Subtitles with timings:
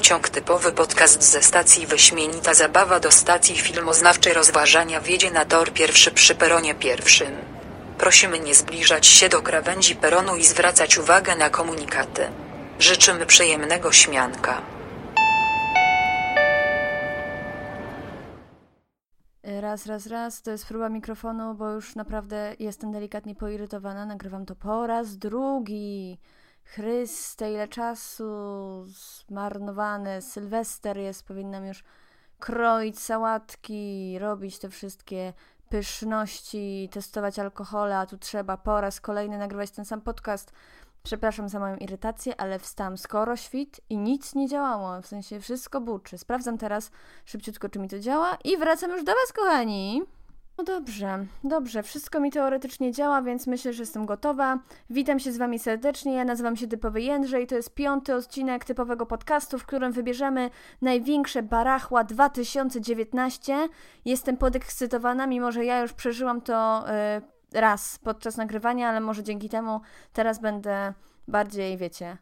[0.00, 6.10] Pociąg typowy podcast ze stacji Wyśmienita Zabawa do stacji filmoznawczej rozważania wiedzie na tor pierwszy
[6.10, 7.36] przy peronie pierwszym.
[7.98, 12.22] Prosimy nie zbliżać się do krawędzi peronu i zwracać uwagę na komunikaty.
[12.78, 14.62] Życzymy przyjemnego śmianka.
[19.42, 24.06] Raz, raz, raz, to jest próba mikrofonu, bo już naprawdę jestem delikatnie poirytowana.
[24.06, 26.18] Nagrywam to po raz drugi.
[26.64, 28.24] Chryste, ile czasu
[28.86, 30.22] zmarnowane.
[30.22, 31.84] Sylwester jest, powinnam już
[32.38, 35.32] kroić sałatki, robić te wszystkie
[35.68, 40.52] pyszności, testować alkohole, a tu trzeba po raz kolejny nagrywać ten sam podcast.
[41.02, 45.02] Przepraszam za moją irytację, ale wstałam skoro świt i nic nie działało.
[45.02, 46.18] W sensie wszystko buczy.
[46.18, 46.90] Sprawdzam teraz
[47.24, 50.02] szybciutko, czy mi to działa i wracam już do Was, kochani.
[50.60, 54.58] No dobrze, dobrze, wszystko mi teoretycznie działa, więc myślę, że jestem gotowa.
[54.90, 59.06] Witam się z Wami serdecznie, ja nazywam się Typowy Jędrzej, to jest piąty odcinek typowego
[59.06, 60.50] podcastu, w którym wybierzemy
[60.82, 63.68] największe barachła 2019.
[64.04, 66.84] Jestem podekscytowana, mimo że ja już przeżyłam to
[67.52, 69.80] yy, raz podczas nagrywania, ale może dzięki temu
[70.12, 70.92] teraz będę
[71.28, 72.16] bardziej, wiecie,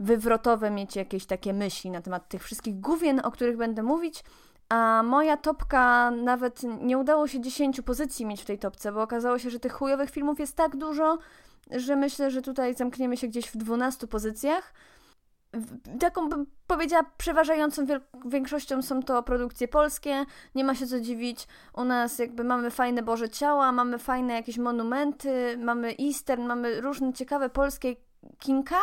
[0.00, 4.24] wywrotowe mieć jakieś takie myśli na temat tych wszystkich główien, o których będę mówić.
[4.70, 9.38] A moja topka nawet nie udało się 10 pozycji mieć w tej topce, bo okazało
[9.38, 11.18] się, że tych chujowych filmów jest tak dużo,
[11.70, 14.74] że myślę, że tutaj zamkniemy się gdzieś w 12 pozycjach.
[16.00, 17.86] Taką bym powiedziała, przeważającą
[18.26, 21.48] większością są to produkcje polskie, nie ma się co dziwić.
[21.74, 27.12] U nas jakby mamy fajne Boże Ciała, mamy fajne jakieś monumenty, mamy Eastern, mamy różne
[27.12, 27.96] ciekawe polskie
[28.38, 28.78] kinka,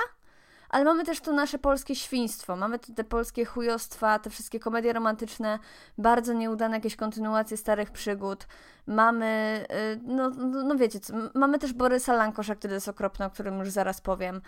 [0.70, 5.60] ale mamy też to nasze polskie świństwo, mamy te polskie chujostwa, te wszystkie komedie romantyczne,
[5.98, 8.48] bardzo nieudane jakieś kontynuacje starych przygód.
[8.88, 9.66] Mamy,
[9.96, 13.60] y, no, no, no wiecie, co, mamy też Borysa Lankosza, który jest okropny, o którym
[13.60, 14.42] już zaraz powiem.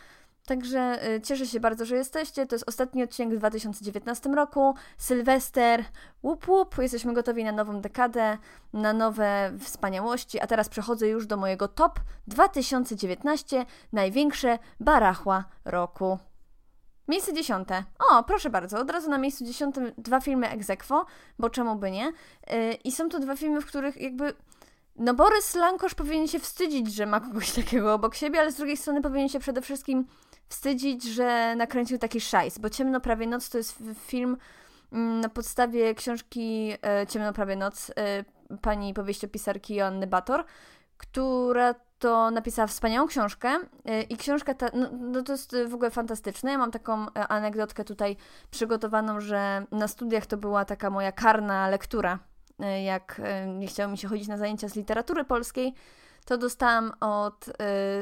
[0.49, 2.45] Także y, cieszę się bardzo, że jesteście.
[2.45, 4.75] To jest ostatni odcinek w 2019 roku.
[4.97, 5.83] Sylwester,
[6.23, 8.37] łup łup, jesteśmy gotowi na nową dekadę,
[8.73, 10.39] na nowe wspaniałości.
[10.39, 16.19] A teraz przechodzę już do mojego top 2019 największe barachła roku.
[17.07, 17.83] Miejsce dziesiąte.
[18.11, 21.05] O, proszę bardzo, od razu na miejscu dziesiątym dwa filmy egzekwo,
[21.39, 22.05] bo czemu by nie?
[22.49, 24.33] Yy, I są to dwa filmy, w których jakby
[24.95, 28.77] no Borys Lankosz powinien się wstydzić, że ma kogoś takiego obok siebie, ale z drugiej
[28.77, 30.05] strony powinien się przede wszystkim
[30.49, 34.37] wstydzić, że nakręcił taki szajs, bo Ciemno prawie noc to jest film
[34.91, 38.23] mm, na podstawie książki e, Ciemno prawie noc e,
[38.61, 40.45] pani powieściopisarki Joanny Bator,
[40.97, 45.91] która to napisała wspaniałą książkę e, i książka ta, no, no, to jest w ogóle
[45.91, 46.51] fantastyczne.
[46.51, 48.17] Ja mam taką anegdotkę tutaj
[48.51, 52.19] przygotowaną, że na studiach to była taka moja karna lektura,
[52.85, 55.73] jak nie chciało mi się chodzić na zajęcia z literatury polskiej,
[56.25, 57.47] to dostałam od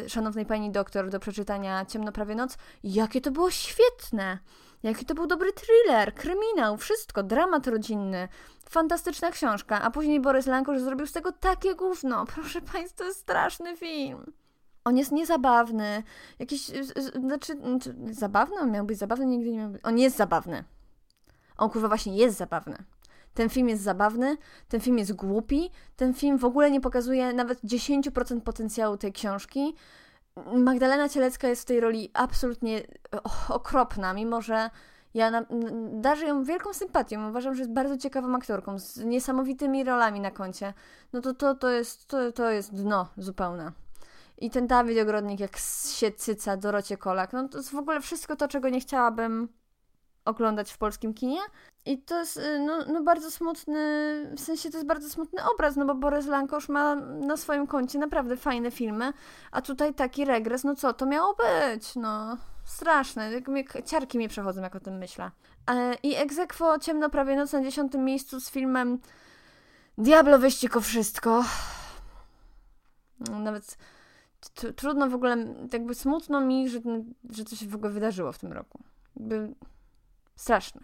[0.05, 2.57] y, szanownej pani doktor do przeczytania Ciemno prawie noc.
[2.83, 4.39] Jakie to było świetne!
[4.83, 8.27] Jaki to był dobry thriller, kryminał, wszystko, dramat rodzinny.
[8.69, 9.81] Fantastyczna książka.
[9.81, 12.25] A później Borys Lankosz zrobił z tego takie gówno.
[12.35, 14.31] Proszę Państwa, to jest straszny film.
[14.83, 16.03] On jest niezabawny.
[16.39, 16.71] Jakiś,
[17.21, 17.53] znaczy,
[18.11, 18.55] zabawny?
[18.59, 19.25] On miał być zabawny?
[19.25, 19.81] Nigdy nie miał być.
[19.85, 20.63] On jest zabawny.
[21.57, 22.77] On kurwa właśnie jest zabawny.
[23.37, 24.37] Ten film jest zabawny,
[24.67, 29.75] ten film jest głupi, ten film w ogóle nie pokazuje nawet 10% potencjału tej książki.
[30.53, 32.81] Magdalena Cielecka jest w tej roli absolutnie
[33.49, 34.69] okropna, mimo że
[35.13, 35.45] ja
[35.91, 37.29] darzę ją wielką sympatią.
[37.29, 40.73] Uważam, że jest bardzo ciekawą aktorką, z niesamowitymi rolami na koncie.
[41.13, 43.71] No to, to, to, jest, to, to jest dno zupełne.
[44.37, 45.57] I ten Dawid Ogrodnik, jak
[45.95, 49.49] się cyca Dorocie Kolak, no to jest w ogóle wszystko to, czego nie chciałabym
[50.27, 51.39] oglądać w polskim kinie.
[51.85, 53.79] I to jest y, no, no bardzo smutny,
[54.37, 57.99] w sensie to jest bardzo smutny obraz, no bo Borys Lankosz ma na swoim koncie
[57.99, 59.13] naprawdę fajne filmy,
[59.51, 64.61] a tutaj taki regres, no co to miało być, no straszne, jak ciarki mi przechodzą
[64.61, 65.31] jak o tym myślę.
[65.69, 68.99] E, I egzekwo Ciemno prawie noc na dziesiątym miejscu z filmem
[69.97, 71.43] Diablo wyścig o wszystko.
[73.29, 73.77] Nawet
[74.75, 75.37] trudno w ogóle,
[75.73, 76.79] jakby smutno mi, że,
[77.29, 78.79] że to się w ogóle wydarzyło w tym roku.
[79.15, 79.53] Jakby
[80.37, 80.81] Straszne.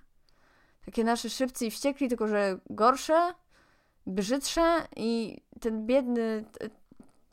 [0.85, 3.33] Takie nasze szybcy i wściekli, tylko że gorsze,
[4.07, 6.45] brzydsze i ten biedny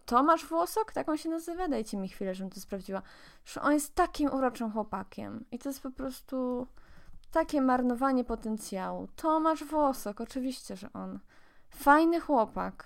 [0.06, 1.68] Tomasz Włosok, tak on się nazywa?
[1.68, 3.02] Dajcie mi chwilę, żebym to sprawdziła.
[3.60, 6.66] On jest takim uroczym chłopakiem i to jest po prostu
[7.30, 9.08] takie marnowanie potencjału.
[9.16, 11.18] Tomasz Włosok, oczywiście, że on.
[11.70, 12.84] Fajny chłopak.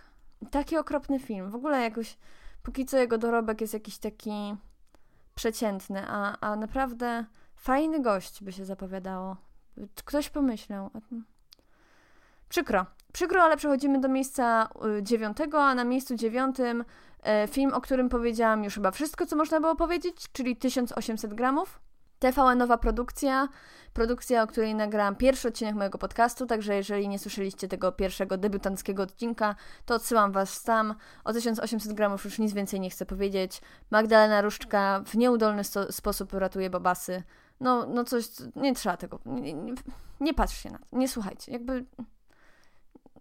[0.50, 1.50] Taki okropny film.
[1.50, 2.18] W ogóle jakoś,
[2.62, 4.56] póki co jego dorobek jest jakiś taki
[5.34, 7.24] przeciętny, a, a naprawdę
[7.56, 9.36] Fajny gość by się zapowiadało.
[10.04, 10.90] Ktoś pomyślał.
[12.48, 12.86] Przykro.
[13.12, 14.68] Przykro, ale przechodzimy do miejsca
[14.98, 16.84] y, dziewiątego, a na miejscu dziewiątym
[17.22, 21.80] e, film, o którym powiedziałam już chyba wszystko, co można było powiedzieć, czyli 1800 gramów.
[22.18, 23.48] TVN-owa produkcja,
[23.92, 29.02] produkcja, o której nagrałam pierwszy odcinek mojego podcastu, także jeżeli nie słyszeliście tego pierwszego debiutanckiego
[29.02, 29.54] odcinka,
[29.84, 30.94] to odsyłam was tam.
[31.24, 33.60] O 1800 gramów już nic więcej nie chcę powiedzieć.
[33.90, 37.22] Magdalena Różczka w nieudolny sposób ratuje babasy.
[37.60, 39.74] No, no coś, nie trzeba tego, nie,
[40.20, 41.84] nie, patrzcie na to, nie słuchajcie, jakby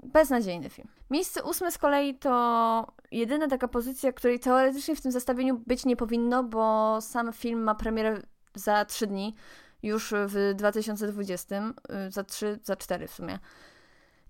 [0.04, 0.88] beznadziejny film.
[1.10, 5.96] Miejsce ósme z kolei to jedyna taka pozycja, której teoretycznie w tym zestawieniu być nie
[5.96, 8.22] powinno, bo sam film ma premierę
[8.56, 9.36] za trzy dni,
[9.84, 11.74] już w 2020,
[12.08, 13.40] y, za trzy, za cztery w sumie.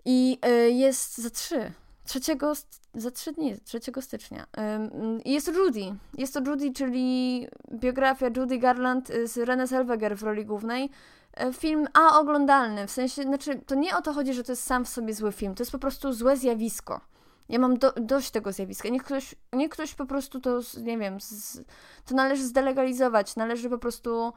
[0.06, 1.72] I y, jest za trzy.
[2.06, 2.54] Trzeciego,
[2.94, 4.46] za trzy dni, 3 stycznia.
[5.26, 5.96] I jest Judy.
[6.18, 10.90] Jest to Judy, czyli biografia Judy Garland z Renée Zellweger w roli głównej.
[11.34, 14.64] E, film A oglądalny, w sensie, znaczy, to nie o to chodzi, że to jest
[14.64, 17.02] sam w sobie zły film, to jest po prostu złe zjawisko.
[17.50, 18.90] Ja mam do, dość tego zjawiska.
[18.90, 21.62] Niech ktoś, niech ktoś po prostu to, nie wiem, z,
[22.06, 24.34] to należy zdelegalizować, należy po prostu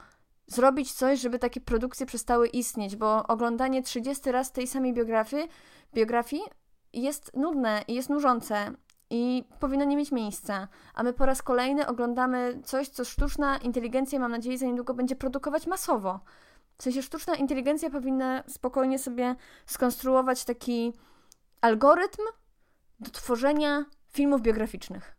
[0.47, 5.49] zrobić coś, żeby takie produkcje przestały istnieć, bo oglądanie 30 raz tej samej biografii,
[5.95, 6.43] biografii
[7.03, 8.73] jest nudne i jest nużące
[9.11, 10.69] i powinno nie mieć miejsca.
[10.95, 15.17] A my po raz kolejny oglądamy coś, co sztuczna inteligencja, mam nadzieję, za niedługo będzie
[15.17, 16.21] produkować masowo.
[16.79, 20.93] W sensie sztuczna inteligencja powinna spokojnie sobie skonstruować taki
[21.61, 22.23] algorytm
[23.01, 25.17] do tworzenia filmów biograficznych.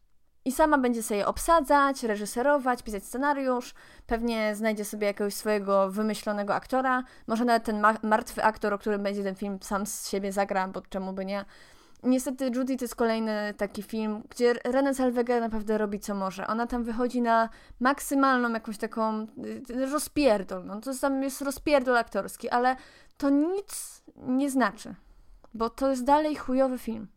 [0.47, 3.73] I sama będzie sobie obsadzać, reżyserować, pisać scenariusz,
[4.05, 9.03] pewnie znajdzie sobie jakiegoś swojego wymyślonego aktora, może nawet ten ma martwy aktor, o którym
[9.03, 11.45] będzie ten film sam z siebie zagra, bo czemu by nie.
[12.03, 16.47] Niestety Judy to jest kolejny taki film, gdzie Renée Zellweger naprawdę robi co może.
[16.47, 19.27] Ona tam wychodzi na maksymalną jakąś taką
[19.69, 20.65] y, rozpierdol.
[20.65, 22.75] No to tam jest rozpierdol aktorski, ale
[23.17, 24.95] to nic nie znaczy,
[25.53, 27.07] bo to jest dalej chujowy film.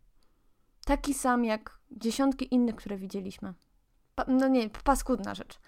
[0.85, 3.55] Taki sam jak dziesiątki innych, które widzieliśmy.
[4.15, 5.59] Pa, no nie, paskudna rzecz.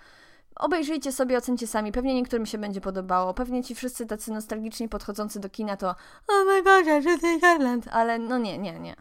[0.56, 1.92] Obejrzyjcie sobie, ocencie sami.
[1.92, 3.34] Pewnie niektórym się będzie podobało.
[3.34, 5.88] Pewnie ci wszyscy tacy nostalgiczni podchodzący do kina to
[6.28, 7.88] oh my god, Judy Garland.
[7.88, 8.96] Ale no nie, nie, nie.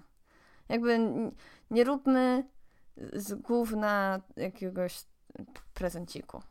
[0.70, 1.00] Jakby
[1.72, 2.44] nie róbmy
[3.14, 5.04] z główna jakiegoś
[5.74, 6.42] prezenciku.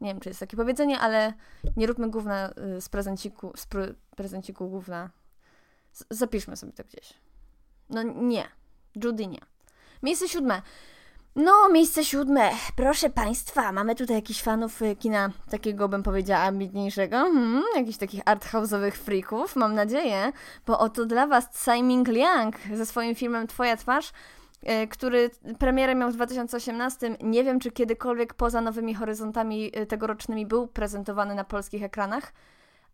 [0.00, 1.32] Nie wiem, czy jest takie powiedzenie, ale
[1.76, 5.10] nie róbmy główna y, z prezenciku, z pre prezenciku główna.
[5.92, 7.14] Z zapiszmy sobie to gdzieś.
[7.90, 8.48] No nie.
[9.04, 9.40] Judy nie.
[10.04, 10.62] Miejsce siódme.
[11.36, 12.50] No, miejsce siódme.
[12.76, 17.16] Proszę Państwa, mamy tutaj jakichś fanów y, kina takiego, bym powiedziała, ambitniejszego.
[17.16, 20.32] Hmm, jakichś takich arthouse'owych freaków, mam nadzieję.
[20.66, 24.12] Bo oto dla Was Tsai Ming Liang ze swoim filmem Twoja twarz,
[24.62, 27.16] y, który premierę miał w 2018.
[27.22, 32.32] Nie wiem, czy kiedykolwiek poza Nowymi Horyzontami y, tegorocznymi był prezentowany na polskich ekranach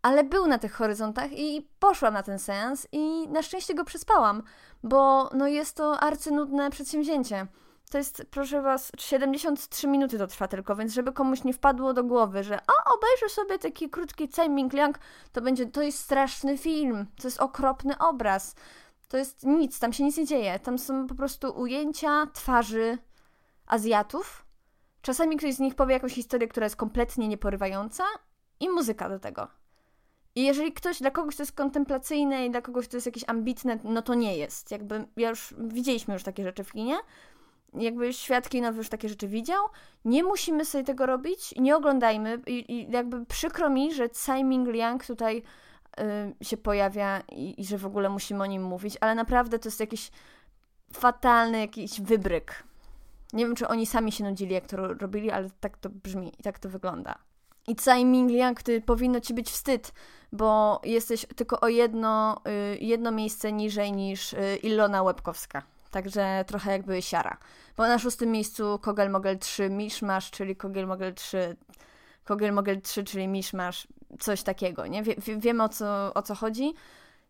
[0.01, 4.43] ale był na tych horyzontach i poszłam na ten seans i na szczęście go przespałam,
[4.83, 7.47] bo no jest to arcynudne przedsięwzięcie.
[7.91, 12.03] To jest, proszę was, 73 minuty to trwa tylko, więc żeby komuś nie wpadło do
[12.03, 14.99] głowy, że a obejrzę sobie taki krótki Ming Liang,
[15.31, 18.55] to będzie, to jest straszny film, to jest okropny obraz.
[19.07, 20.59] To jest nic, tam się nic nie dzieje.
[20.59, 22.97] Tam są po prostu ujęcia twarzy
[23.67, 24.45] Azjatów.
[25.01, 28.03] Czasami ktoś z nich powie jakąś historię, która jest kompletnie nieporywająca
[28.59, 29.60] i muzyka do tego.
[30.35, 33.79] I jeżeli ktoś, dla kogoś to jest kontemplacyjne i dla kogoś to jest jakieś ambitne,
[33.83, 34.71] no to nie jest.
[34.71, 36.97] Jakby, ja już, widzieliśmy już takie rzeczy w kinie,
[37.73, 39.63] jakby świat kinowy już takie rzeczy widział,
[40.05, 44.67] nie musimy sobie tego robić, nie oglądajmy i, i jakby przykro mi, że Tsai Ming
[44.67, 45.43] Liang tutaj
[46.41, 49.67] y, się pojawia i, i, że w ogóle musimy o nim mówić, ale naprawdę to
[49.67, 50.11] jest jakiś
[50.93, 52.63] fatalny jakiś wybryk.
[53.33, 56.43] Nie wiem, czy oni sami się nudzili, jak to robili, ale tak to brzmi i
[56.43, 57.15] tak to wygląda.
[57.71, 59.91] I Tsai Ming Liang, który powinno ci być wstyd,
[60.31, 62.41] bo jesteś tylko o jedno,
[62.73, 65.63] y, jedno miejsce niżej niż y, Ilona Łebkowska.
[65.91, 67.37] Także trochę jakby siara.
[67.77, 71.55] Bo na szóstym miejscu Kogel Mogel 3 Mishmash, czyli Kogel Mogel 3
[72.23, 73.87] Kogel Mogel 3, czyli Mishmash,
[74.19, 75.03] coś takiego, nie?
[75.03, 76.73] Wie, wie, wiemy o co, o co chodzi.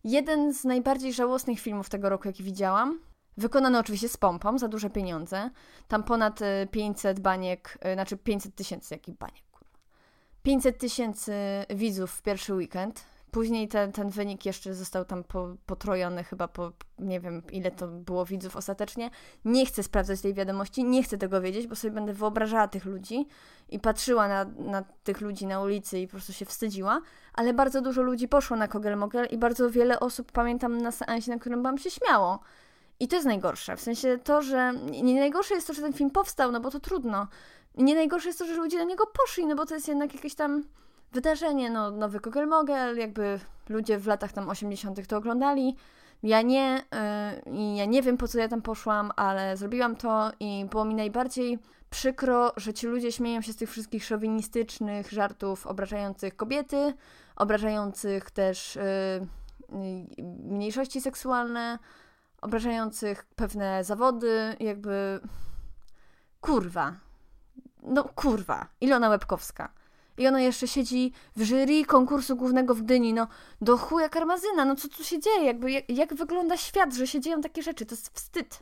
[0.03, 2.99] Jeden z najbardziej żałosnych filmów tego roku, jaki widziałam.
[3.37, 5.49] Wykonany oczywiście z pompą, za duże pieniądze.
[5.87, 6.39] Tam ponad
[6.71, 9.50] 500 y, baniek, znaczy 500 tysięcy, jakich baniek,
[10.43, 11.33] 500 tysięcy
[11.69, 13.03] widzów w pierwszy weekend.
[13.31, 17.87] Później ten, ten wynik jeszcze został tam po, potrojony, chyba po nie wiem ile to
[17.87, 19.09] było widzów ostatecznie.
[19.45, 23.27] Nie chcę sprawdzać tej wiadomości, nie chcę tego wiedzieć, bo sobie będę wyobrażała tych ludzi
[23.69, 27.01] i patrzyła na, na tych ludzi na ulicy i po prostu się wstydziła,
[27.33, 31.31] ale bardzo dużo ludzi poszło na Kogel Mogel i bardzo wiele osób pamiętam na seansie,
[31.31, 32.39] na którym wam się śmiało.
[33.01, 33.77] I to jest najgorsze.
[33.77, 34.73] W sensie to, że.
[35.03, 37.27] Nie najgorsze jest to, że ten film powstał, no bo to trudno.
[37.77, 40.35] Nie najgorsze jest to, że ludzie na niego poszli, no bo to jest jednak jakieś
[40.35, 40.63] tam
[41.11, 45.07] wydarzenie, no nowy Kogel-Mogel, jakby ludzie w latach tam 80.
[45.07, 45.75] to oglądali.
[46.23, 46.83] Ja nie,
[47.45, 50.95] yy, ja nie wiem po co ja tam poszłam, ale zrobiłam to i było mi
[50.95, 51.59] najbardziej
[51.89, 56.93] przykro, że ci ludzie śmieją się z tych wszystkich szowinistycznych żartów obrażających kobiety,
[57.35, 59.27] obrażających też yy,
[60.43, 61.79] mniejszości seksualne,
[62.41, 65.19] obrażających pewne zawody, jakby.
[66.41, 67.10] Kurwa.
[67.81, 68.67] No kurwa.
[68.81, 69.73] Ilona Łebkowska.
[70.17, 73.13] I ona jeszcze siedzi w jury konkursu głównego w Gdyni.
[73.13, 73.27] No,
[73.61, 75.45] do chuja karmazyna, no co tu się dzieje?
[75.45, 77.85] Jakby, jak, jak wygląda świat, że się dzieją takie rzeczy?
[77.85, 78.59] To jest wstyd.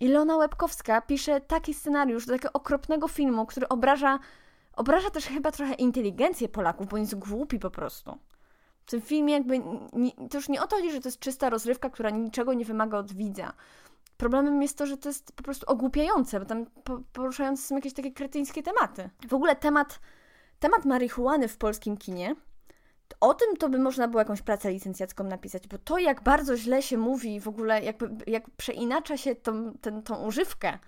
[0.00, 4.18] Ilona Łebkowska pisze taki scenariusz do takiego okropnego filmu, który obraża,
[4.76, 8.18] obraża też chyba trochę inteligencję Polaków, bo jest głupi po prostu.
[8.86, 9.58] W tym filmie jakby,
[9.92, 12.64] nie, to już nie o to chodzi, że to jest czysta rozrywka, która niczego nie
[12.64, 13.52] wymaga od widza.
[14.16, 16.66] Problemem jest to, że to jest po prostu ogłupiające, bo tam
[17.12, 19.10] poruszające są jakieś takie kretyńskie tematy.
[19.28, 20.00] W ogóle temat,
[20.58, 22.36] temat marihuany w polskim kinie,
[23.20, 26.82] o tym to by można było jakąś pracę licencjacką napisać, bo to jak bardzo źle
[26.82, 30.78] się mówi w ogóle, jakby, jak przeinacza się tą, ten, tą używkę,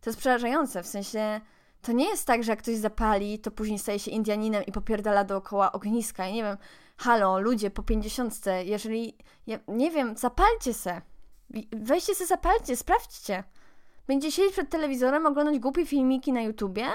[0.00, 1.40] to jest przerażające, w sensie
[1.82, 5.24] to nie jest tak, że jak ktoś zapali, to później staje się Indianinem i popierdala
[5.24, 6.26] dookoła ogniska.
[6.26, 6.56] Ja nie wiem,
[6.96, 11.02] halo, ludzie po pięćdziesiątce, jeżeli, ja, nie wiem, zapalcie se.
[11.72, 13.44] Weźcie se, zapalcie, sprawdźcie.
[14.06, 16.86] Będziecie siedzieć przed telewizorem, oglądać głupie filmiki na YouTubie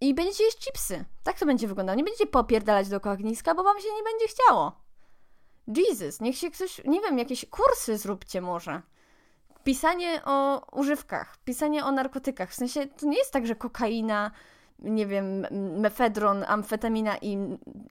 [0.00, 1.04] i będziecie jeść chipsy.
[1.22, 1.96] Tak to będzie wyglądało.
[1.96, 4.72] Nie będziecie popierdalać dookoła ogniska, bo wam się nie będzie chciało.
[5.76, 8.82] Jesus, niech się ktoś, nie wiem, jakieś kursy zróbcie może.
[9.64, 12.50] Pisanie o używkach, pisanie o narkotykach.
[12.50, 14.30] W sensie to nie jest tak, że kokaina,
[14.78, 15.46] nie wiem,
[15.80, 17.38] mefedron, amfetamina i,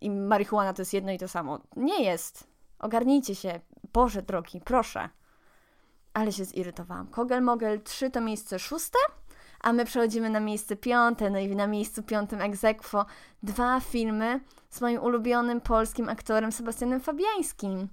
[0.01, 1.59] i marihuana to jest jedno i to samo.
[1.75, 2.47] Nie jest.
[2.79, 3.59] Ogarnijcie się.
[3.93, 5.09] Boże drogi, proszę.
[6.15, 7.07] Ale się zirytowałam.
[7.07, 8.99] Kogel Mogel 3 to miejsce szóste,
[9.61, 13.05] a my przechodzimy na miejsce piąte, no i na miejscu piątym egzekwo
[13.43, 17.87] dwa filmy z moim ulubionym polskim aktorem Sebastianem Fabiańskim.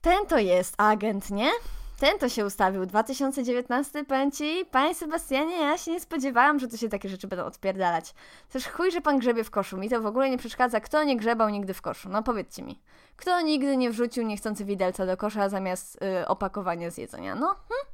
[0.00, 1.50] Ten to jest agent, nie?
[1.98, 2.86] Ten to się ustawił.
[2.86, 7.44] 2019, powiem Ci, Panie Sebastianie, ja się nie spodziewałam, że tu się takie rzeczy będą
[7.44, 8.14] odpierdalać.
[8.50, 9.76] Też chuj, że Pan grzebie w koszu.
[9.76, 10.80] Mi to w ogóle nie przeszkadza.
[10.80, 12.08] Kto nie grzebał nigdy w koszu?
[12.08, 12.80] No powiedzcie mi.
[13.16, 17.34] Kto nigdy nie wrzucił niechcący widelca do kosza zamiast y, opakowania z jedzenia?
[17.34, 17.92] No, hm?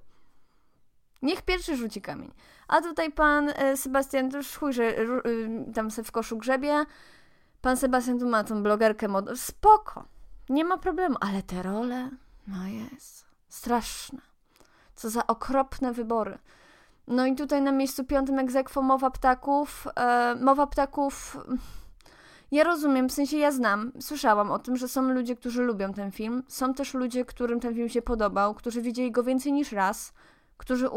[1.22, 2.32] Niech pierwszy rzuci kamień.
[2.68, 6.84] A tutaj Pan y, Sebastian, to już chuj, że y, tam se w koszu grzebie.
[7.60, 9.38] Pan Sebastian tu ma tą blogerkę mod...
[9.40, 10.04] Spoko.
[10.48, 11.16] Nie ma problemu.
[11.20, 12.10] Ale te role...
[12.46, 13.31] No jest.
[13.52, 14.18] Straszne.
[14.94, 16.38] Co za okropne wybory.
[17.06, 19.86] No i tutaj na miejscu piątym egzekwo Mowa Ptaków.
[19.96, 21.36] E, mowa Ptaków...
[22.50, 26.12] Ja rozumiem, w sensie ja znam, słyszałam o tym, że są ludzie, którzy lubią ten
[26.12, 26.42] film.
[26.48, 30.12] Są też ludzie, którym ten film się podobał, którzy widzieli go więcej niż raz,
[30.56, 30.88] którzy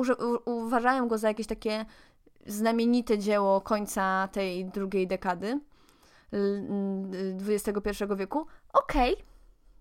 [0.45, 1.85] uważają go za jakieś takie
[2.45, 5.59] znamienite dzieło końca tej drugiej dekady
[7.47, 8.45] XXI wieku.
[8.73, 9.25] Okej, okay.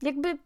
[0.02, 0.38] jakby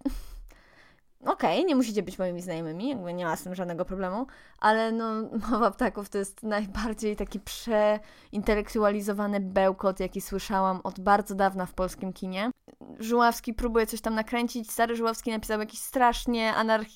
[1.20, 4.26] okej, okay, nie musicie być moimi znajomymi, jakby nie ma z tym żadnego problemu,
[4.58, 5.12] ale no
[5.50, 12.12] Mowa Ptaków to jest najbardziej taki przeintelektualizowany bełkot, jaki słyszałam od bardzo dawna w polskim
[12.12, 12.50] kinie.
[12.98, 16.90] Żuławski próbuje coś tam nakręcić, stary Żuławski napisał jakiś strasznie anarch...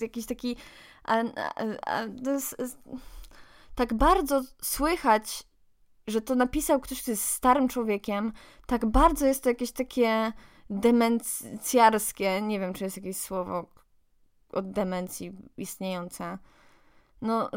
[0.00, 0.56] jakiś taki...
[1.04, 1.24] A, a,
[1.86, 2.56] a, jest,
[3.74, 5.42] tak bardzo słychać,
[6.06, 8.32] że to napisał ktoś, kto jest starym człowiekiem,
[8.66, 10.32] tak bardzo jest to jakieś takie
[10.70, 13.66] demencjarskie, nie wiem, czy jest jakieś słowo
[14.52, 16.38] od demencji istniejące.
[17.22, 17.50] No,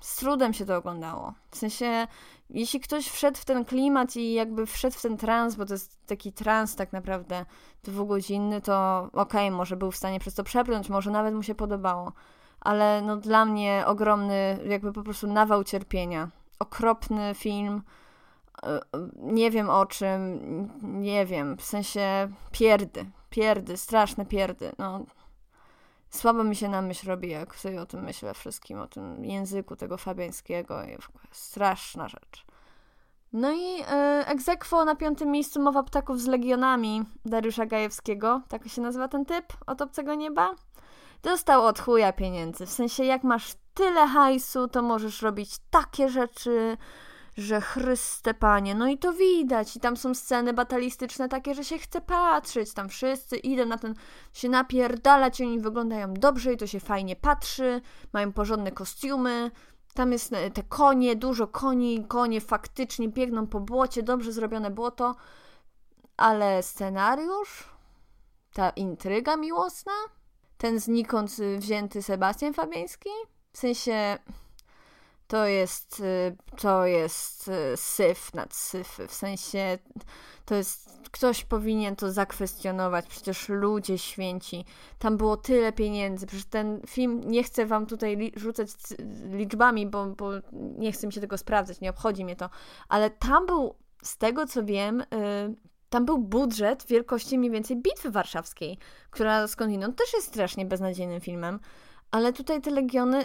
[0.00, 1.34] z trudem się to oglądało.
[1.50, 2.06] W sensie,
[2.50, 6.06] jeśli ktoś wszedł w ten klimat i jakby wszedł w ten trans, bo to jest
[6.06, 7.46] taki trans tak naprawdę
[7.84, 11.54] dwugodzinny, to okej, okay, może był w stanie przez to przebrnąć, może nawet mu się
[11.54, 12.12] podobało.
[12.60, 16.28] Ale no dla mnie ogromny, jakby po prostu nawał cierpienia.
[16.58, 17.82] Okropny film,
[19.16, 20.40] nie wiem o czym,
[20.82, 25.00] nie wiem, w sensie pierdy, pierdy, straszne pierdy, no.
[26.10, 29.76] Słabo mi się na myśl robi, jak sobie o tym myślę wszystkim, o tym języku
[29.76, 30.82] tego fabiańskiego.
[31.30, 32.46] Straszna rzecz.
[33.32, 38.82] No i e, egzekwo na piątym miejscu Mowa Ptaków z Legionami Dariusza Gajewskiego, tak się
[38.82, 40.54] nazywa ten typ od Obcego Nieba.
[41.22, 46.76] Dostał od chuja pieniędzy, w sensie jak masz tyle hajsu, to możesz robić takie rzeczy,
[47.36, 49.76] że Chryste Panie, no i to widać.
[49.76, 52.74] I tam są sceny batalistyczne takie, że się chce patrzeć.
[52.74, 53.94] Tam wszyscy idą na ten,
[54.32, 57.80] się napierdalać, oni wyglądają dobrze i to się fajnie patrzy,
[58.12, 59.50] mają porządne kostiumy.
[59.94, 65.14] Tam jest e, te konie, dużo koni, konie faktycznie biegną po błocie, dobrze zrobione błoto.
[66.16, 67.68] Ale scenariusz,
[68.52, 69.92] ta intryga miłosna,
[70.58, 73.10] ten znikąd wzięty Sebastian Fabiański,
[73.52, 74.18] w sensie
[75.26, 79.78] to jest, y, to jest y, syf nad syfy, w sensie
[80.44, 84.64] to jest, ktoś powinien to zakwestionować, przecież ludzie święci,
[84.98, 88.70] tam było tyle pieniędzy, przecież ten film, nie chcę wam tutaj rzucać
[89.30, 92.50] liczbami, bo, bo nie chcę mi się tego sprawdzać, nie obchodzi mnie to,
[92.88, 95.54] ale tam był, z tego co wiem, yy,
[95.92, 98.78] tam był budżet wielkości mniej więcej Bitwy Warszawskiej,
[99.10, 101.60] która skądinąd też jest strasznie beznadziejnym filmem,
[102.12, 103.24] ale tutaj te legiony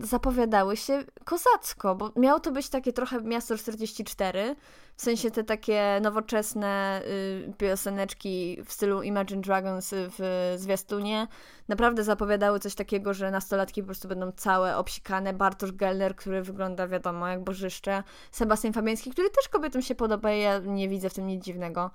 [0.00, 4.56] zapowiadały się kozacko, bo miało to być takie trochę miasto 44,
[4.96, 11.26] w sensie te takie nowoczesne y, pioseneczki w stylu Imagine Dragons w zwiastunie.
[11.68, 15.32] Naprawdę zapowiadały coś takiego, że nastolatki po prostu będą całe obsikane.
[15.32, 18.02] Bartosz Geller, który wygląda wiadomo jak bożyszcze.
[18.30, 21.90] Sebastian Fabiański, który też kobietom się podoba ja nie widzę w tym nic dziwnego.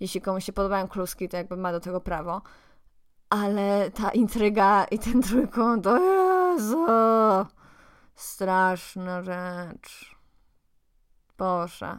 [0.00, 2.42] Jeśli komuś się podobają kluski, to jakby ma do tego prawo.
[3.30, 6.86] Ale ta intryga i ten trójkąt, o Jezu!
[8.14, 10.16] Straszna rzecz.
[11.38, 11.98] Boże.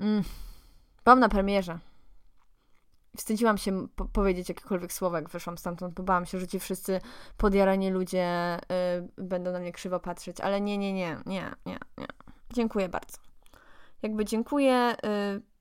[0.00, 0.22] Mm.
[1.04, 1.78] Byłam na premierze.
[3.16, 7.00] Wstydziłam się po powiedzieć jakiekolwiek słowa, jak wyszłam stamtąd, bo bałam się, że ci wszyscy
[7.36, 8.56] podjarani ludzie
[9.18, 12.06] y, będą na mnie krzywo patrzeć, ale nie, nie, nie, nie, nie, nie.
[12.52, 13.18] Dziękuję bardzo.
[14.02, 14.96] Jakby dziękuję.
[15.36, 15.53] Y,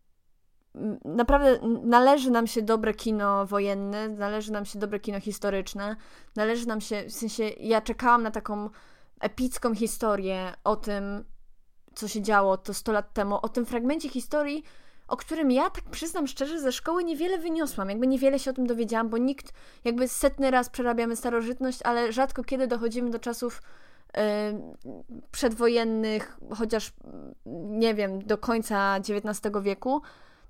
[1.05, 5.95] naprawdę należy nam się dobre kino wojenne, należy nam się dobre kino historyczne,
[6.35, 8.69] należy nam się, w sensie ja czekałam na taką
[9.19, 11.25] epicką historię o tym,
[11.95, 14.63] co się działo to 100 lat temu, o tym fragmencie historii,
[15.07, 18.67] o którym ja tak przyznam szczerze ze szkoły niewiele wyniosłam, jakby niewiele się o tym
[18.67, 19.53] dowiedziałam, bo nikt,
[19.83, 23.61] jakby setny raz przerabiamy starożytność, ale rzadko kiedy dochodzimy do czasów
[25.31, 26.93] przedwojennych, chociaż
[27.69, 30.01] nie wiem, do końca XIX wieku,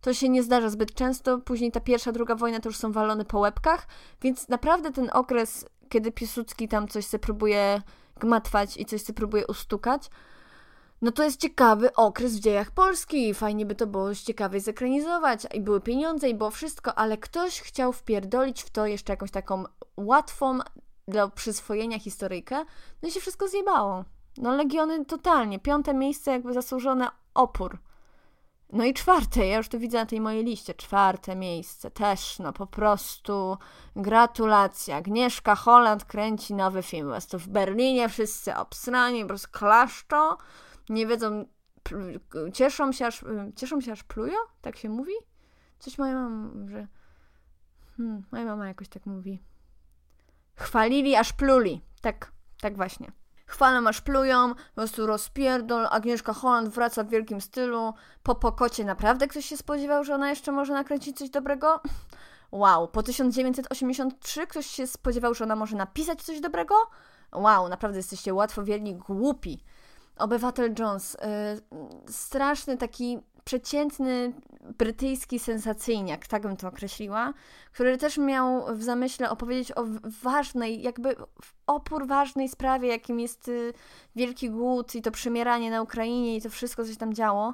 [0.03, 1.37] to się nie zdarza zbyt często.
[1.37, 3.87] Później ta pierwsza, druga wojna to już są walone po łebkach,
[4.21, 7.81] więc naprawdę ten okres, kiedy Piłsudski tam coś sobie próbuje
[8.19, 10.09] gmatwać i coś sobie próbuje ustukać,
[11.01, 13.33] no to jest ciekawy okres w dziejach Polski.
[13.33, 15.47] Fajnie by to było ciekawie zekranizować.
[15.53, 19.63] I były pieniądze, i było wszystko, ale ktoś chciał wpierdolić w to jeszcze jakąś taką
[19.97, 20.59] łatwą
[21.07, 22.65] do przyswojenia historyjkę.
[23.01, 24.05] No i się wszystko zjebało.
[24.37, 25.59] No Legiony totalnie.
[25.59, 27.77] Piąte miejsce jakby zasłużone opór.
[28.71, 32.53] No i czwarte, ja już to widzę na tej mojej liście, czwarte miejsce też, no
[32.53, 33.57] po prostu
[33.95, 34.95] gratulacje.
[34.95, 40.35] Agnieszka Holland kręci nowy film, jest to w Berlinie, wszyscy obsrani, po prostu klaszczą,
[40.89, 41.45] nie wiedzą,
[42.53, 45.13] cieszą się aż, cieszą się aż plują, tak się mówi?
[45.79, 46.87] Coś moja mama, że...
[47.97, 49.43] Hmm, moja mama jakoś tak mówi.
[50.55, 53.11] Chwalili aż pluli, tak, tak właśnie.
[53.53, 59.27] Chwalą aż plują, po prostu rozpierdol, Agnieszka Holland wraca w wielkim stylu, po pokocie naprawdę
[59.27, 61.81] ktoś się spodziewał, że ona jeszcze może nakręcić coś dobrego?
[62.51, 66.75] Wow, po 1983 ktoś się spodziewał, że ona może napisać coś dobrego?
[67.33, 69.63] Wow, naprawdę jesteście łatwowierni, głupi.
[70.17, 71.17] Obywatel Jones,
[71.71, 74.33] yy, straszny taki przeciętny
[74.77, 77.33] brytyjski sensacyjniak, tak bym to określiła,
[77.71, 79.85] który też miał w zamyśle opowiedzieć o
[80.23, 81.15] ważnej, jakby
[81.67, 83.73] opór ważnej sprawie, jakim jest y,
[84.15, 87.53] wielki głód i to przemieranie na Ukrainie i to wszystko, co się tam działo.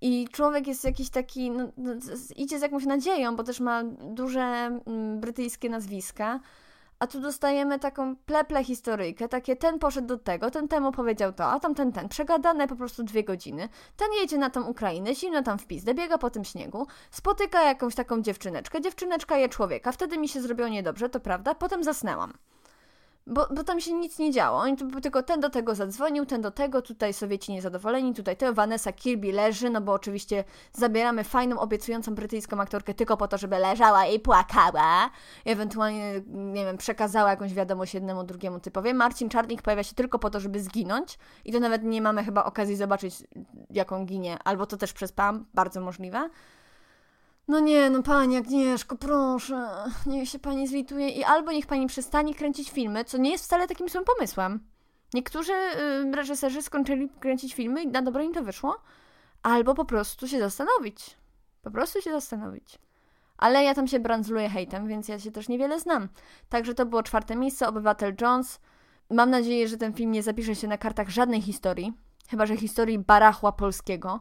[0.00, 1.92] I człowiek jest jakiś taki, no, no
[2.36, 6.40] idzie z jakąś nadzieją, bo też ma duże mm, brytyjskie nazwiska
[6.98, 11.44] a tu dostajemy taką pleple historyjkę, takie ten poszedł do tego, ten temu powiedział to,
[11.46, 13.68] a tamten ten, przegadane po prostu dwie godziny.
[13.96, 17.94] Ten jedzie na tą Ukrainę, zimno tam w pizdę, biega po tym śniegu, spotyka jakąś
[17.94, 22.32] taką dziewczyneczkę, dziewczyneczka je człowieka, wtedy mi się zrobiło niedobrze, to prawda, potem zasnęłam.
[23.30, 24.58] Bo, bo tam się nic nie działo.
[24.58, 28.92] Oni tylko ten do tego zadzwonił, ten do tego, tutaj Sowieci niezadowoleni, tutaj to Vanessa
[28.92, 34.06] Kirby leży, no bo oczywiście zabieramy fajną, obiecującą brytyjską aktorkę tylko po to, żeby leżała
[34.06, 35.10] i płakała.
[35.44, 38.94] Ewentualnie, nie wiem, przekazała jakąś wiadomość jednemu, drugiemu typowi.
[38.94, 42.44] Marcin Czarnik pojawia się tylko po to, żeby zginąć i to nawet nie mamy chyba
[42.44, 43.14] okazji zobaczyć,
[43.70, 44.38] jaką ginie.
[44.44, 46.30] Albo to też przez PAM, bardzo możliwe.
[47.48, 49.68] No nie, no pani Agnieszko, proszę,
[50.06, 53.68] niech się pani zlituje i albo niech pani przestanie kręcić filmy, co nie jest wcale
[53.68, 54.60] takim złym pomysłem.
[55.14, 58.76] Niektórzy y, reżyserzy skończyli kręcić filmy i na dobre im to wyszło,
[59.42, 61.16] albo po prostu się zastanowić.
[61.62, 62.78] Po prostu się zastanowić.
[63.38, 66.08] Ale ja tam się brandzluję hejtem, więc ja się też niewiele znam.
[66.48, 68.60] Także to było czwarte miejsce, Obywatel Jones.
[69.10, 71.92] Mam nadzieję, że ten film nie zapisze się na kartach żadnej historii,
[72.30, 74.20] chyba że historii barachła polskiego.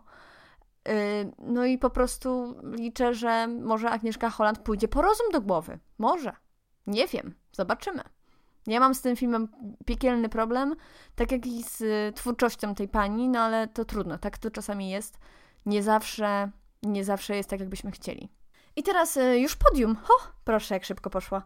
[0.87, 5.79] Y, no i po prostu liczę, że może Agnieszka Holland pójdzie po rozum do głowy.
[5.97, 6.31] Może.
[6.87, 7.35] Nie wiem.
[7.51, 8.03] Zobaczymy.
[8.67, 9.47] Ja mam z tym filmem
[9.85, 10.75] piekielny problem,
[11.15, 15.17] tak jak i z twórczością tej pani, no ale to trudno, tak to czasami jest.
[15.65, 16.51] Nie zawsze,
[16.83, 18.29] nie zawsze jest tak, jakbyśmy chcieli.
[18.75, 19.95] I teraz y, już podium.
[19.95, 21.41] Ho, proszę, jak szybko poszło.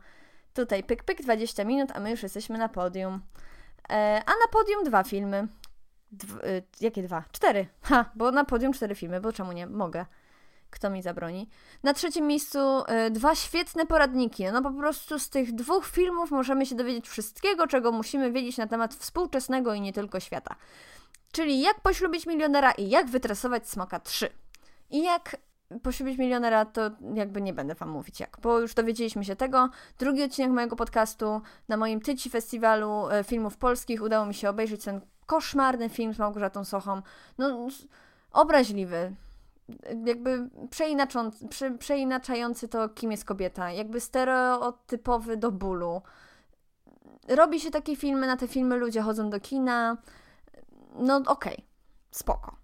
[0.53, 3.21] Tutaj pyk, pyk, 20 minut, a my już jesteśmy na podium.
[3.89, 5.47] E, a na podium dwa filmy.
[6.11, 7.23] Dw, y, jakie dwa?
[7.31, 7.67] Cztery.
[7.81, 9.67] Ha, bo na podium cztery filmy, bo czemu nie?
[9.67, 10.05] Mogę.
[10.69, 11.49] Kto mi zabroni?
[11.83, 12.59] Na trzecim miejscu
[13.07, 14.45] y, dwa świetne poradniki.
[14.53, 18.67] No po prostu z tych dwóch filmów możemy się dowiedzieć wszystkiego, czego musimy wiedzieć na
[18.67, 20.55] temat współczesnego i nie tylko świata.
[21.31, 24.29] Czyli jak poślubić milionera i jak wytresować smoka 3.
[24.89, 25.37] I jak
[25.83, 26.81] poślubić milionera, to
[27.13, 29.69] jakby nie będę wam mówić jak, bo już dowiedzieliśmy się tego.
[29.99, 34.83] Drugi odcinek mojego podcastu na moim Tyci Festiwalu e, Filmów Polskich udało mi się obejrzeć
[34.83, 37.01] ten koszmarny film z Małgorzatą Sochą.
[37.37, 37.67] No,
[38.31, 39.15] obraźliwy.
[40.05, 40.49] Jakby
[41.49, 43.71] prze, przeinaczający to, kim jest kobieta.
[43.71, 46.01] Jakby stereotypowy do bólu.
[47.27, 49.97] Robi się takie filmy, na te filmy ludzie chodzą do kina.
[50.95, 51.65] No okej, okay,
[52.11, 52.55] spoko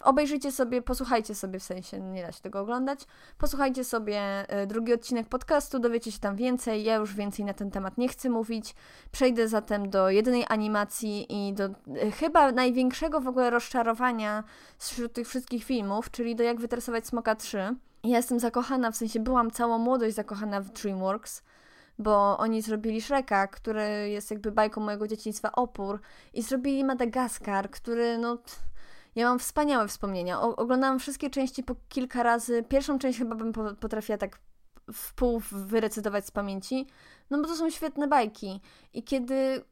[0.00, 3.00] obejrzyjcie sobie, posłuchajcie sobie, w sensie nie da się tego oglądać,
[3.38, 7.70] posłuchajcie sobie e, drugi odcinek podcastu, dowiecie się tam więcej, ja już więcej na ten
[7.70, 8.74] temat nie chcę mówić.
[9.12, 14.44] Przejdę zatem do jedynej animacji i do e, chyba największego w ogóle rozczarowania
[14.78, 17.76] wśród tych wszystkich filmów, czyli do Jak wytresować Smoka 3.
[18.04, 21.42] Ja jestem zakochana, w sensie byłam całą młodość zakochana w DreamWorks,
[21.98, 26.00] bo oni zrobili Shreka, który jest jakby bajką mojego dzieciństwa Opór
[26.34, 28.38] i zrobili Madagaskar, który no
[29.14, 30.40] ja mam wspaniałe wspomnienia.
[30.40, 32.64] O, oglądałam wszystkie części po kilka razy.
[32.68, 34.38] Pierwszą część chyba bym potrafiła tak
[34.92, 36.86] w pół wyrecytować z pamięci,
[37.30, 38.60] no bo to są świetne bajki.
[38.94, 39.64] I kiedy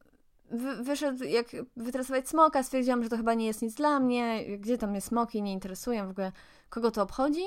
[0.51, 1.47] wy, wyszedł, jak
[1.77, 4.45] wytresować smoka, stwierdziłam, że to chyba nie jest nic dla mnie.
[4.57, 6.31] Gdzie tam jest smoki, nie interesują w ogóle,
[6.69, 7.43] kogo to obchodzi.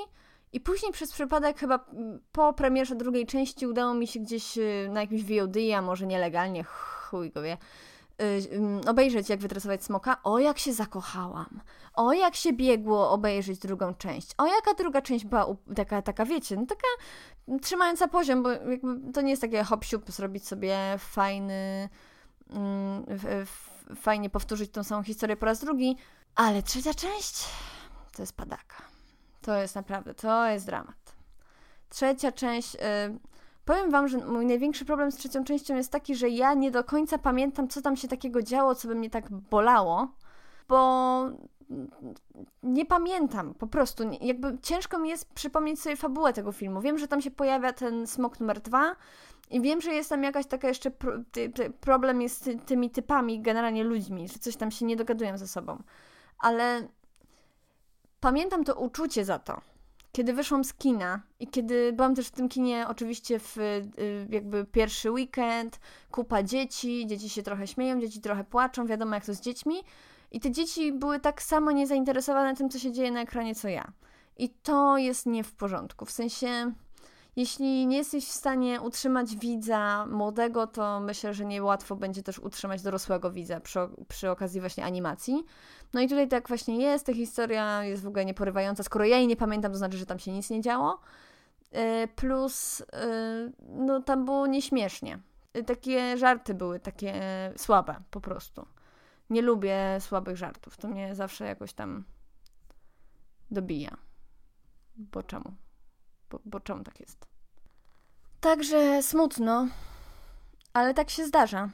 [0.53, 1.85] I później przez przypadek, chyba
[2.31, 6.63] po premierze drugiej części, udało mi się gdzieś y, na jakimś VOD, a może nielegalnie,
[6.63, 7.57] chuj go wie,
[8.87, 10.23] obejrzeć, jak wytresować smoka.
[10.23, 11.61] O, jak się zakochałam.
[11.93, 14.31] O, jak się biegło obejrzeć drugą część.
[14.37, 15.45] O, jaka druga część była
[15.75, 16.87] taka, taka wiecie, no taka
[17.61, 18.49] trzymająca poziom, bo
[19.13, 21.89] to nie jest takie hop zrobić sobie fajny,
[22.49, 23.05] mm,
[23.95, 25.97] fajnie powtórzyć tą samą historię po raz drugi.
[26.35, 27.45] Ale trzecia część
[28.15, 28.75] to jest padaka.
[29.41, 31.15] To jest naprawdę, to jest dramat.
[31.89, 32.75] Trzecia część...
[32.75, 32.79] Y,
[33.65, 36.83] Powiem Wam, że mój największy problem z trzecią częścią jest taki, że ja nie do
[36.83, 40.07] końca pamiętam, co tam się takiego działo, co by mnie tak bolało,
[40.67, 41.29] bo
[42.63, 44.03] nie pamiętam po prostu.
[44.21, 46.81] Jakby ciężko mi jest przypomnieć sobie fabułę tego filmu.
[46.81, 48.95] Wiem, że tam się pojawia ten smok numer dwa
[49.49, 52.57] i wiem, że jest tam jakaś taka jeszcze pro, ty, ty, problem jest z ty,
[52.57, 55.83] tymi typami, generalnie ludźmi, że coś tam się nie dogadują ze sobą.
[56.39, 56.87] Ale
[58.19, 59.72] pamiętam to uczucie za to
[60.13, 63.87] kiedy wyszłam z kina i kiedy byłam też w tym kinie oczywiście w y,
[64.29, 65.79] jakby pierwszy weekend,
[66.11, 69.75] kupa dzieci, dzieci się trochę śmieją, dzieci trochę płaczą, wiadomo jak to z dziećmi
[70.31, 73.91] i te dzieci były tak samo niezainteresowane tym, co się dzieje na ekranie, co ja.
[74.37, 76.73] I to jest nie w porządku, w sensie
[77.35, 82.81] jeśli nie jesteś w stanie utrzymać widza młodego, to myślę, że niełatwo będzie też utrzymać
[82.81, 85.43] dorosłego widza przy, przy okazji właśnie animacji.
[85.93, 88.83] No i tutaj tak właśnie jest, ta historia jest w ogóle nieporywająca.
[88.83, 90.99] Skoro ja jej nie pamiętam, to znaczy, że tam się nic nie działo.
[91.71, 95.19] E, plus, e, no tam było nieśmiesznie.
[95.53, 97.13] E, takie żarty były takie
[97.57, 98.65] słabe po prostu.
[99.29, 100.77] Nie lubię słabych żartów.
[100.77, 102.03] To mnie zawsze jakoś tam
[103.51, 103.97] dobija.
[104.95, 105.62] Bo czemu?
[106.33, 107.25] Bo, bo czemu tak jest?
[108.41, 109.67] Także smutno,
[110.73, 111.69] ale tak się zdarza.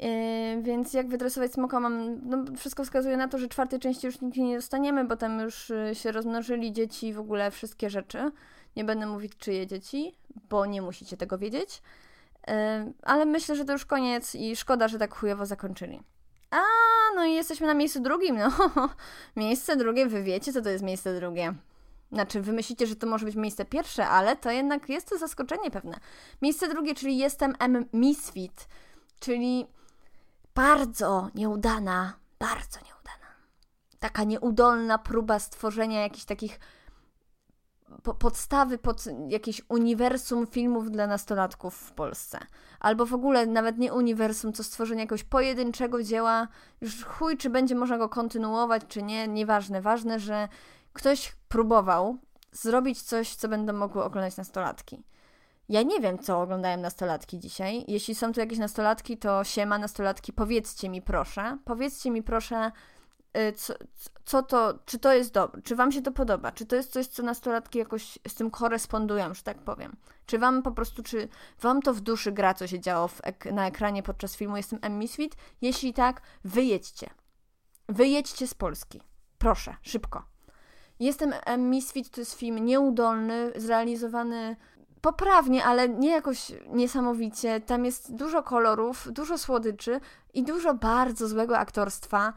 [0.00, 4.20] Yy, więc jak wydresować smoka mam, no wszystko wskazuje na to, że czwartej części już
[4.20, 8.30] nigdy nie dostaniemy, bo tam już yy, się rozmnożyli dzieci i w ogóle wszystkie rzeczy.
[8.76, 10.14] Nie będę mówić czyje dzieci,
[10.50, 11.82] bo nie musicie tego wiedzieć.
[12.48, 12.54] Yy,
[13.02, 16.00] ale myślę, że to już koniec i szkoda, że tak chujowo zakończyli.
[16.50, 16.60] A,
[17.14, 18.50] no i jesteśmy na miejscu drugim, no.
[19.36, 21.54] miejsce drugie, wy wiecie, co to jest miejsce drugie.
[22.12, 25.70] Znaczy, wy myślicie, że to może być miejsce pierwsze, ale to jednak jest to zaskoczenie
[25.70, 26.00] pewne.
[26.42, 27.86] Miejsce drugie, czyli jestem M.
[27.92, 28.68] Misfit,
[29.20, 29.66] czyli
[30.54, 33.26] bardzo nieudana, bardzo nieudana.
[33.98, 36.60] Taka nieudolna próba stworzenia jakichś takich
[38.02, 42.38] po podstawy pod jakieś uniwersum filmów dla nastolatków w Polsce.
[42.80, 46.48] Albo w ogóle nawet nie uniwersum, co stworzenie jakiegoś pojedynczego dzieła.
[46.80, 49.80] Już chuj, czy będzie można go kontynuować, czy nie, nieważne.
[49.82, 50.48] Ważne, że
[50.92, 52.18] ktoś próbował
[52.52, 55.02] zrobić coś, co będą mogły oglądać nastolatki.
[55.68, 57.84] Ja nie wiem, co oglądają nastolatki dzisiaj.
[57.88, 61.58] Jeśli są tu jakieś nastolatki, to siema nastolatki, powiedzcie mi proszę.
[61.64, 62.72] Powiedzcie mi proszę,
[63.36, 63.74] y, co,
[64.24, 67.06] co to, czy to jest dobre, czy wam się to podoba, czy to jest coś,
[67.06, 69.96] co nastolatki jakoś z tym korespondują, że tak powiem.
[70.26, 71.28] Czy wam po prostu, czy
[71.60, 75.08] wam to w duszy gra, co się działo ek na ekranie podczas filmu Jestem Emmy
[75.08, 75.36] Sweet?
[75.60, 77.10] Jeśli tak, wyjedźcie.
[77.88, 79.02] Wyjedźcie z Polski.
[79.38, 80.24] Proszę, szybko.
[81.00, 84.56] Jestem Misfit to jest film nieudolny, zrealizowany
[85.00, 87.60] poprawnie, ale nie jakoś niesamowicie.
[87.60, 90.00] Tam jest dużo kolorów, dużo słodyczy
[90.34, 92.32] i dużo bardzo złego aktorstwa,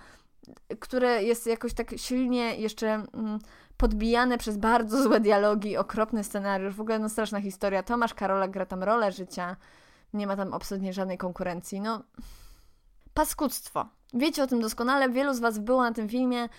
[0.80, 3.40] które jest jakoś tak silnie jeszcze mm,
[3.78, 7.84] podbijane przez bardzo złe dialogi, okropny scenariusz, w ogóle no straszna historia.
[7.84, 9.56] Tomasz Karola gra tam rolę życia,
[10.14, 11.82] nie ma tam absolutnie żadnej konkurencji.
[11.82, 12.04] No,
[13.14, 13.86] paskudztwo.
[14.14, 16.50] Wiecie o tym doskonale, wielu z Was było na tym filmie,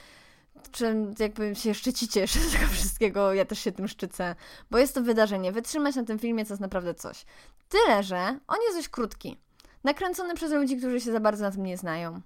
[0.70, 4.34] czym jakby się szczycicie z tego wszystkiego, ja też się tym szczycę,
[4.70, 5.52] bo jest to wydarzenie.
[5.52, 7.24] Wytrzymać na tym filmie to jest naprawdę coś.
[7.68, 9.36] Tyle, że on jest dość krótki.
[9.84, 12.20] Nakręcony przez ludzi, którzy się za bardzo na tym nie znają.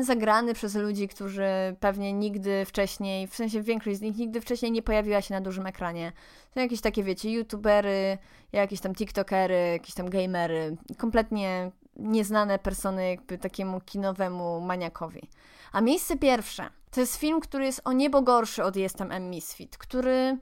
[0.00, 1.46] Zagrany przez ludzi, którzy
[1.80, 5.66] pewnie nigdy wcześniej, w sensie większość z nich nigdy wcześniej nie pojawiła się na dużym
[5.66, 6.12] ekranie.
[6.54, 8.18] Są jakieś takie, wiecie, youtubery,
[8.52, 10.76] jakieś tam tiktokery, jakieś tam gamery.
[10.98, 15.28] Kompletnie nieznane persony jakby takiemu kinowemu maniakowi.
[15.72, 19.30] A miejsce pierwsze to jest film, który jest o niebo gorszy od Jestem M.
[19.30, 20.38] Misfit, który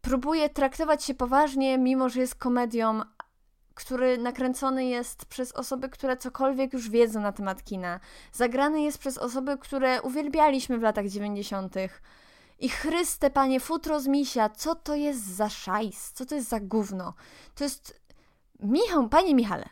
[0.00, 3.00] próbuje traktować się poważnie, mimo że jest komedią,
[3.74, 8.00] który nakręcony jest przez osoby, które cokolwiek już wiedzą na temat kina.
[8.32, 11.74] Zagrany jest przez osoby, które uwielbialiśmy w latach 90.
[12.58, 16.12] I Chryste, panie, futro z misia, co to jest za szajs?
[16.12, 17.14] Co to jest za gówno?
[17.54, 18.00] To jest...
[18.60, 19.68] Michał, panie Michale,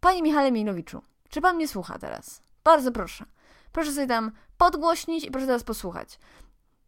[0.00, 2.42] panie Michale Milowiczu, czy pan mnie słucha teraz?
[2.64, 3.24] Bardzo proszę.
[3.72, 6.18] Proszę sobie tam podgłośnić i proszę teraz posłuchać.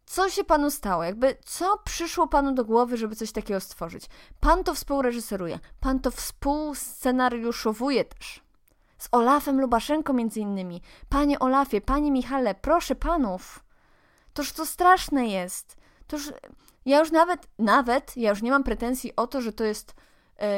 [0.05, 1.03] Co się panu stało?
[1.03, 4.05] Jakby co przyszło panu do głowy, żeby coś takiego stworzyć?
[4.39, 8.41] Pan to współreżyseruje, pan to współscenariuszowuje też.
[8.97, 10.81] Z Olafem Lubaszenko między innymi.
[11.09, 13.63] Panie Olafie, panie Michale, proszę panów.
[14.33, 15.77] Toż to straszne jest.
[16.07, 16.31] Toż
[16.85, 19.93] ja już nawet, nawet, ja już nie mam pretensji o to, że to jest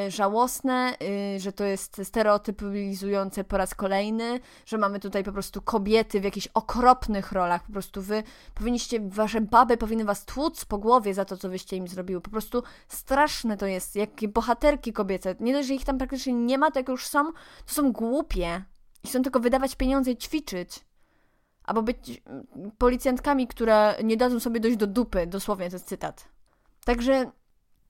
[0.09, 0.97] żałosne,
[1.35, 6.23] e, że to jest stereotypizujące po raz kolejny, że mamy tutaj po prostu kobiety w
[6.23, 7.63] jakichś okropnych rolach.
[7.63, 8.23] Po prostu wy
[8.55, 12.21] powinniście, wasze baby powinny was tłuc po głowie za to, co wyście im zrobiły.
[12.21, 15.35] Po prostu straszne to jest, jakie bohaterki kobiece.
[15.39, 17.31] Nie dość, że ich tam praktycznie nie ma, to jak już są,
[17.65, 18.63] to są głupie.
[19.03, 20.85] I chcą tylko wydawać pieniądze i ćwiczyć.
[21.63, 25.27] Albo być mm, policjantkami, które nie dadzą sobie dojść do dupy.
[25.27, 26.27] Dosłownie to jest cytat.
[26.85, 27.31] Także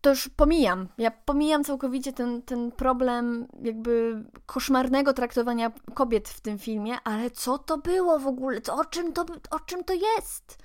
[0.02, 0.88] to już pomijam.
[0.98, 7.58] Ja pomijam całkowicie ten, ten problem jakby koszmarnego traktowania kobiet w tym filmie, ale co
[7.58, 8.62] to było w ogóle?
[8.72, 10.58] o, czym to, o czym to jest?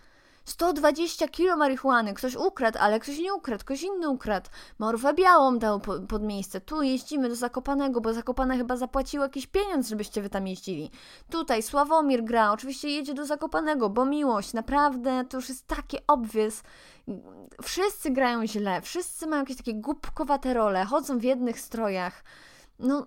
[0.44, 4.50] 120 kilo marihuany, ktoś ukradł, ale ktoś nie ukradł, ktoś inny ukradł.
[4.78, 6.61] Morwę białą dał po, pod miejsce.
[6.61, 10.90] Tu jeździmy do Zakopanego, bo Zakopane chyba zapłaciło jakiś pieniądz, żebyście wy tam jeździli.
[11.30, 16.62] Tutaj Sławomir gra, oczywiście jedzie do Zakopanego, bo miłość, naprawdę, to już jest takie obwies.
[17.62, 22.24] Wszyscy grają źle, wszyscy mają jakieś takie głupkowate role, chodzą w jednych strojach
[22.78, 23.06] no,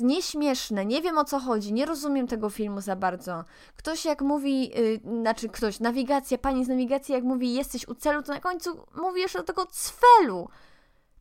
[0.00, 3.44] nieśmieszne, nie wiem o co chodzi, nie rozumiem tego filmu za bardzo.
[3.76, 8.22] Ktoś jak mówi, yy, znaczy ktoś, nawigacja, pani z nawigacji jak mówi jesteś u celu,
[8.22, 10.48] to na końcu mówi jeszcze do tego cfelu.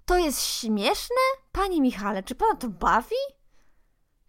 [0.05, 1.15] To jest śmieszne?
[1.51, 3.15] Panie Michale, czy pana to bawi?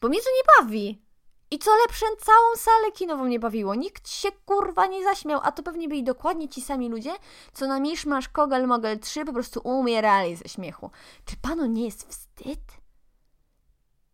[0.01, 1.03] Bo mnie to nie bawi.
[1.51, 3.75] I co lepsze, całą salę kinową nie bawiło.
[3.75, 7.13] Nikt się kurwa nie zaśmiał, a to pewnie byli dokładnie ci sami ludzie,
[7.53, 10.91] co na Miszmasz Kogel Mogel 3 po prostu umierali ze śmiechu.
[11.25, 12.61] Czy panu nie jest wstyd?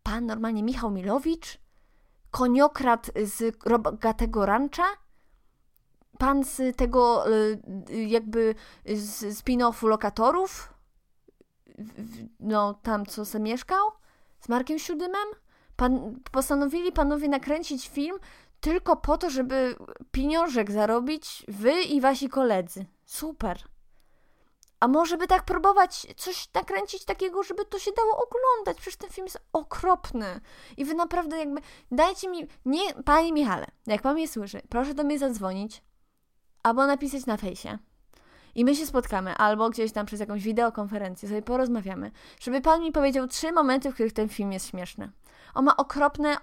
[0.05, 1.57] Pan normalnie Michał Milowicz,
[2.31, 4.83] koniokrat z Rogatego Rancha,
[6.17, 10.73] pan z tego y, jakby z spin-offu lokatorów,
[12.39, 13.87] no tam co se mieszkał,
[14.39, 15.27] z Markiem Siódymem,
[15.75, 18.17] pan, postanowili panowie nakręcić film
[18.61, 19.75] tylko po to, żeby
[20.11, 22.85] pieniążek zarobić wy i wasi koledzy.
[23.05, 23.74] Super.
[24.79, 28.77] A może by tak próbować coś nakręcić takiego, żeby to się dało oglądać?
[28.81, 30.41] Przecież ten film jest okropny.
[30.77, 31.61] I wy naprawdę jakby,
[31.91, 35.83] dajcie mi, nie, Panie Michale, jak Pan mnie słyszy, proszę do mnie zadzwonić
[36.63, 37.77] albo napisać na fejsie.
[38.55, 42.91] I my się spotkamy, albo gdzieś tam przez jakąś wideokonferencję sobie porozmawiamy, żeby Pan mi
[42.91, 45.11] powiedział trzy momenty, w których ten film jest śmieszny.
[45.53, 46.37] On ma okropne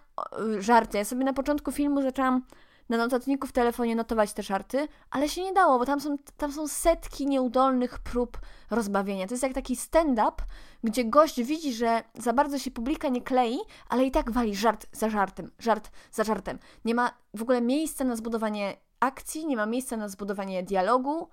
[0.59, 0.99] żarty.
[0.99, 2.43] Ja sobie na początku filmu zaczęłam
[2.89, 6.53] na notatniku w telefonie notować te żarty, ale się nie dało, bo tam są, tam
[6.53, 8.39] są setki nieudolnych prób
[8.71, 9.27] rozbawienia.
[9.27, 10.43] To jest jak taki stand-up,
[10.85, 14.87] gdzie gość widzi, że za bardzo się publika nie klei, ale i tak wali żart
[14.93, 16.59] za żartem, żart za żartem.
[16.85, 21.29] Nie ma w ogóle miejsca na zbudowanie akcji, nie ma miejsca na zbudowanie dialogu,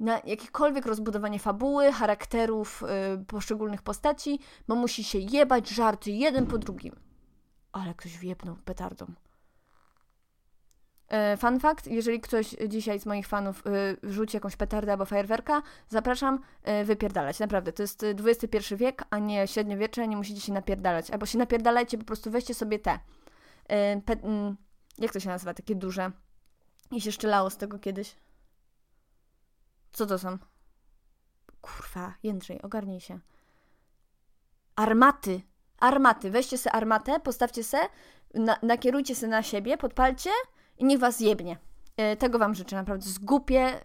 [0.00, 2.82] na jakiekolwiek rozbudowanie fabuły, charakterów
[3.18, 6.96] yy, poszczególnych postaci, bo musi się jebać żarty jeden po drugim.
[7.72, 9.06] Ale ktoś wjebnął petardą.
[11.08, 15.62] E, fun fact, jeżeli ktoś dzisiaj z moich fanów y, rzuci jakąś petardę albo fajerwerka,
[15.88, 17.38] zapraszam y, wypierdalać.
[17.38, 21.10] Naprawdę, to jest XXI wiek, a nie średniowiecze, nie musicie się napierdalać.
[21.10, 22.94] Albo się napierdalajcie, po prostu weźcie sobie te.
[22.94, 24.18] Y, pe, y,
[24.98, 25.54] jak to się nazywa?
[25.54, 26.10] Takie duże.
[26.90, 28.16] I się szczelało z tego kiedyś.
[29.92, 30.38] Co to są?
[31.60, 33.18] Kurwa, Jędrzej, ogarnij się.
[34.76, 35.40] armaty.
[35.80, 36.30] Armaty.
[36.30, 37.78] Weźcie se armatę, postawcie se,
[38.34, 40.30] na, nakierujcie se na siebie, podpalcie
[40.78, 41.56] i niech was jebnie.
[41.96, 43.06] E, tego wam życzę, naprawdę.
[43.06, 43.80] Z głupie, e,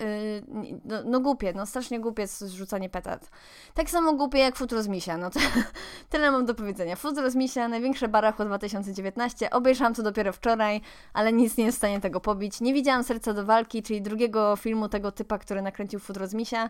[0.86, 3.30] no, no głupie, no strasznie głupie zrzucanie petard.
[3.74, 5.40] Tak samo głupie jak Futuro z Misia, no to
[6.10, 6.96] tyle mam do powiedzenia.
[6.96, 10.82] Futuro z Misia, największe baracho 2019, obejrzałam to dopiero wczoraj,
[11.14, 12.62] ale nic nie jest w stanie tego pobić.
[12.62, 16.70] Nie widziałam Serca do walki, czyli drugiego filmu tego typa, który nakręcił Futuro z Misia.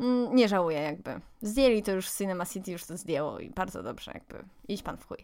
[0.00, 1.20] Mm, nie żałuję jakby.
[1.42, 4.44] Zdjęli to już Cinema City, już to zdjęło i bardzo dobrze jakby.
[4.68, 5.18] Idź pan w chuj.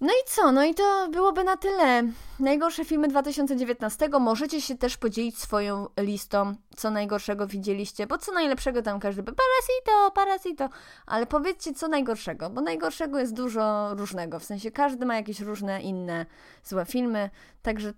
[0.00, 0.52] No i co?
[0.52, 2.02] No i to byłoby na tyle.
[2.40, 4.08] Najgorsze filmy 2019.
[4.20, 9.32] Możecie się też podzielić swoją listą, co najgorszego widzieliście, bo co najlepszego tam każdy by
[9.32, 10.68] parasito, parasito,
[11.06, 15.82] ale powiedzcie co najgorszego, bo najgorszego jest dużo różnego, w sensie każdy ma jakieś różne
[15.82, 16.26] inne
[16.64, 17.30] złe filmy,
[17.62, 17.92] także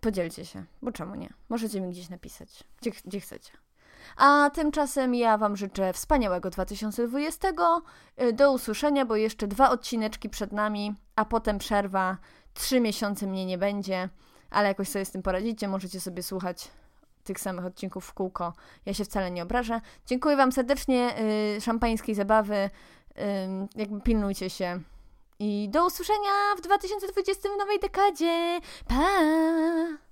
[0.00, 1.32] podzielcie się, bo czemu nie?
[1.48, 3.67] Możecie mi gdzieś napisać, gdzie, gdzie chcecie.
[4.16, 7.48] A tymczasem ja Wam życzę wspaniałego 2020.
[8.22, 12.16] Y, do usłyszenia, bo jeszcze dwa odcineczki przed nami, a potem przerwa.
[12.54, 14.08] Trzy miesiące mnie nie będzie,
[14.50, 15.68] ale jakoś sobie z tym poradzicie.
[15.68, 16.70] Możecie sobie słuchać
[17.24, 18.52] tych samych odcinków w kółko.
[18.86, 19.80] Ja się wcale nie obrażę.
[20.06, 21.14] Dziękuję Wam serdecznie.
[21.54, 22.70] Yy, szampańskiej zabawy.
[23.76, 24.80] Jakby pilnujcie się.
[25.38, 28.60] I do usłyszenia w 2020 w nowej dekadzie.
[28.88, 30.07] Pa!